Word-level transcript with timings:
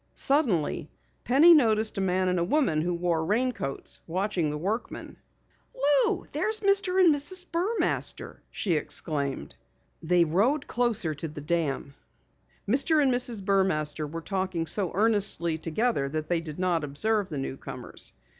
Suddenly 0.15 0.89
Penny 1.23 1.53
noticed 1.53 1.95
a 1.95 2.01
man 2.01 2.27
and 2.27 2.49
woman 2.49 2.81
who 2.81 2.91
wore 2.91 3.23
raincoats, 3.23 4.01
watching 4.07 4.49
the 4.49 4.57
workmen. 4.57 5.17
"Lou, 6.07 6.25
there's 6.31 6.61
Mr. 6.61 6.99
and 6.99 7.13
Mrs. 7.13 7.45
Burmaster!" 7.51 8.37
she 8.49 8.73
exclaimed. 8.73 9.53
They 10.01 10.23
drove 10.23 10.65
closer 10.65 11.13
to 11.13 11.27
the 11.27 11.39
dam. 11.41 11.93
Mr. 12.67 12.99
and 12.99 13.13
Mrs. 13.13 13.43
Burmaster 13.45 14.07
were 14.11 14.21
talking 14.21 14.65
so 14.65 14.89
earnestly 14.95 15.59
together 15.59 16.09
that 16.09 16.29
they 16.29 16.41
did 16.41 16.57
not 16.57 16.83
observe 16.83 17.29
the 17.29 17.37
newcomers. 17.37 18.13